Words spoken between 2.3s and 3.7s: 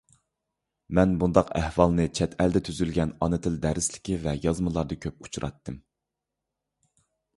ئەلدە تۈزۈلگەن ئانا تىل